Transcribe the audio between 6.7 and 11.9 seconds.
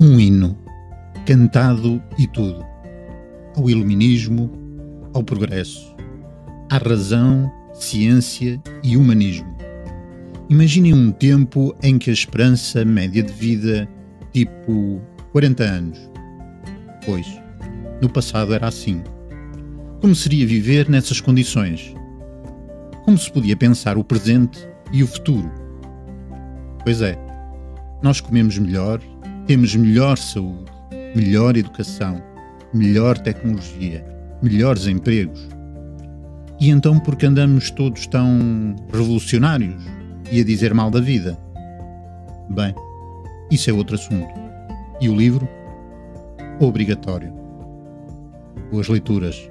à razão, ciência e humanismo. Imaginem um tempo